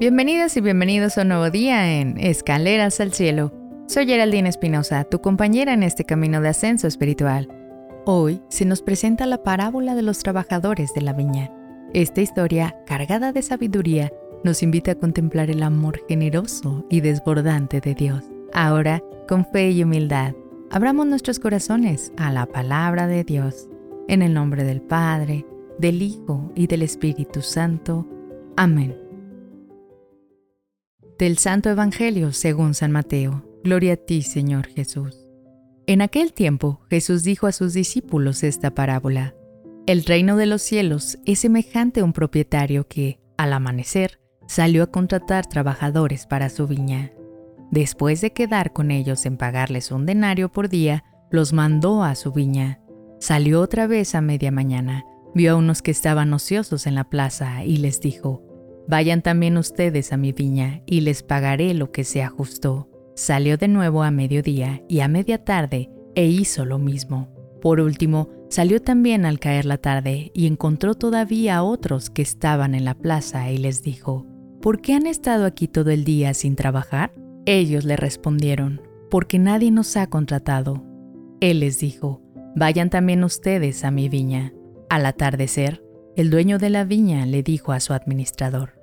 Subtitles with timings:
[0.00, 3.52] Bienvenidas y bienvenidos a un nuevo día en Escaleras al Cielo.
[3.86, 7.48] Soy Geraldine Espinosa, tu compañera en este camino de ascenso espiritual.
[8.06, 11.52] Hoy se nos presenta la parábola de los trabajadores de la viña.
[11.92, 14.10] Esta historia, cargada de sabiduría,
[14.42, 18.24] nos invita a contemplar el amor generoso y desbordante de Dios.
[18.54, 20.32] Ahora, con fe y humildad,
[20.70, 23.68] abramos nuestros corazones a la palabra de Dios.
[24.08, 25.44] En el nombre del Padre,
[25.78, 28.08] del Hijo y del Espíritu Santo.
[28.56, 29.09] Amén.
[31.20, 33.44] Del Santo Evangelio según San Mateo.
[33.62, 35.28] Gloria a ti, Señor Jesús.
[35.86, 39.34] En aquel tiempo Jesús dijo a sus discípulos esta parábola.
[39.86, 44.86] El reino de los cielos es semejante a un propietario que, al amanecer, salió a
[44.86, 47.12] contratar trabajadores para su viña.
[47.70, 52.32] Después de quedar con ellos en pagarles un denario por día, los mandó a su
[52.32, 52.80] viña.
[53.18, 57.62] Salió otra vez a media mañana, vio a unos que estaban ociosos en la plaza
[57.66, 58.49] y les dijo,
[58.90, 62.88] Vayan también ustedes a mi viña y les pagaré lo que sea justo.
[63.14, 67.28] Salió de nuevo a mediodía y a media tarde e hizo lo mismo.
[67.62, 72.74] Por último, salió también al caer la tarde y encontró todavía a otros que estaban
[72.74, 74.26] en la plaza y les dijo,
[74.60, 77.12] ¿por qué han estado aquí todo el día sin trabajar?
[77.46, 80.82] Ellos le respondieron, porque nadie nos ha contratado.
[81.40, 82.22] Él les dijo,
[82.56, 84.52] vayan también ustedes a mi viña.
[84.88, 85.80] Al atardecer,
[86.16, 88.79] el dueño de la viña le dijo a su administrador,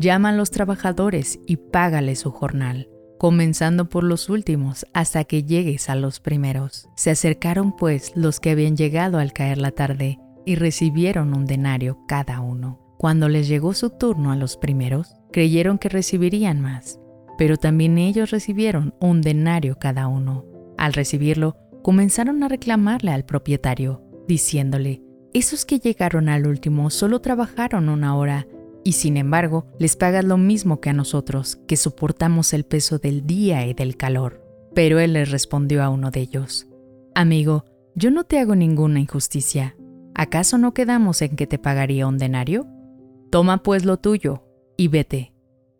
[0.00, 5.90] Llama a los trabajadores y págale su jornal, comenzando por los últimos hasta que llegues
[5.90, 6.88] a los primeros.
[6.96, 11.98] Se acercaron pues los que habían llegado al caer la tarde y recibieron un denario
[12.08, 12.80] cada uno.
[12.96, 16.98] Cuando les llegó su turno a los primeros, creyeron que recibirían más,
[17.36, 20.46] pero también ellos recibieron un denario cada uno.
[20.78, 25.02] Al recibirlo, comenzaron a reclamarle al propietario, diciéndole,
[25.34, 28.46] esos que llegaron al último solo trabajaron una hora
[28.84, 33.26] y sin embargo les pagas lo mismo que a nosotros, que soportamos el peso del
[33.26, 34.44] día y del calor.
[34.74, 36.68] Pero él les respondió a uno de ellos,
[37.14, 37.64] Amigo,
[37.94, 39.76] yo no te hago ninguna injusticia.
[40.14, 42.66] ¿Acaso no quedamos en que te pagaría un denario?
[43.30, 44.44] Toma pues lo tuyo
[44.76, 45.32] y vete.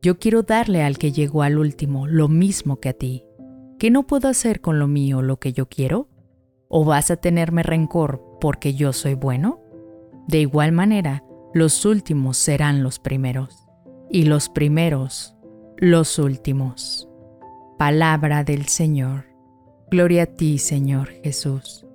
[0.02, 3.24] Yo quiero darle al que llegó al último lo mismo que a ti.
[3.78, 6.08] ¿Qué no puedo hacer con lo mío lo que yo quiero?
[6.68, 9.60] ¿O vas a tenerme rencor porque yo soy bueno?
[10.26, 13.66] De igual manera, los últimos serán los primeros,
[14.08, 15.34] y los primeros
[15.76, 17.08] los últimos.
[17.78, 19.24] Palabra del Señor.
[19.90, 21.86] Gloria a ti, Señor Jesús.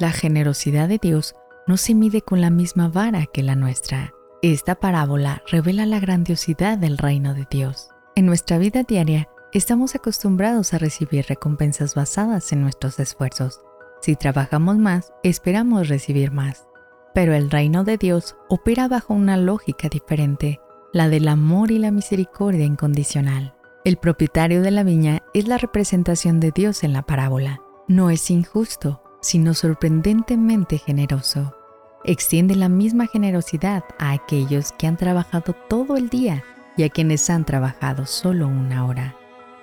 [0.00, 1.34] La generosidad de Dios
[1.66, 4.12] no se mide con la misma vara que la nuestra.
[4.42, 7.90] Esta parábola revela la grandiosidad del reino de Dios.
[8.16, 13.60] En nuestra vida diaria, estamos acostumbrados a recibir recompensas basadas en nuestros esfuerzos
[14.00, 16.66] si trabajamos más, esperamos recibir más.
[17.14, 20.60] Pero el reino de Dios opera bajo una lógica diferente,
[20.92, 23.54] la del amor y la misericordia incondicional.
[23.84, 27.60] El propietario de la viña es la representación de Dios en la parábola.
[27.88, 31.56] No es injusto, sino sorprendentemente generoso.
[32.04, 36.42] Extiende la misma generosidad a aquellos que han trabajado todo el día
[36.76, 39.16] y a quienes han trabajado solo una hora.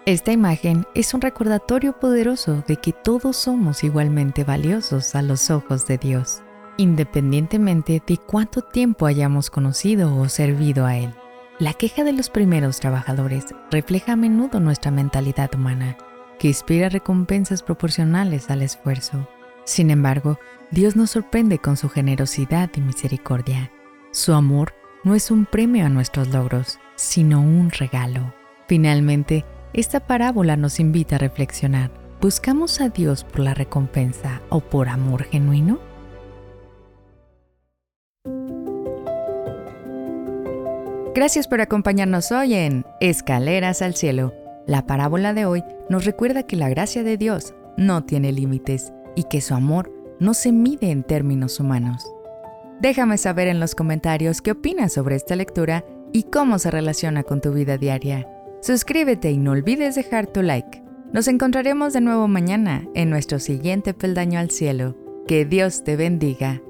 [0.07, 5.85] Esta imagen es un recordatorio poderoso de que todos somos igualmente valiosos a los ojos
[5.85, 6.43] de Dios,
[6.77, 11.13] independientemente de cuánto tiempo hayamos conocido o servido a Él.
[11.59, 15.97] La queja de los primeros trabajadores refleja a menudo nuestra mentalidad humana,
[16.39, 19.27] que espera recompensas proporcionales al esfuerzo.
[19.65, 20.39] Sin embargo,
[20.71, 23.73] Dios nos sorprende con su generosidad y misericordia.
[24.11, 24.73] Su amor
[25.03, 28.33] no es un premio a nuestros logros, sino un regalo.
[28.69, 31.91] Finalmente, esta parábola nos invita a reflexionar.
[32.21, 35.79] ¿Buscamos a Dios por la recompensa o por amor genuino?
[41.13, 44.33] Gracias por acompañarnos hoy en Escaleras al Cielo.
[44.67, 49.23] La parábola de hoy nos recuerda que la gracia de Dios no tiene límites y
[49.23, 52.05] que su amor no se mide en términos humanos.
[52.81, 55.83] Déjame saber en los comentarios qué opinas sobre esta lectura
[56.13, 58.27] y cómo se relaciona con tu vida diaria.
[58.61, 60.83] Suscríbete y no olvides dejar tu like.
[61.13, 64.97] Nos encontraremos de nuevo mañana en nuestro siguiente peldaño al cielo.
[65.27, 66.61] Que Dios te bendiga.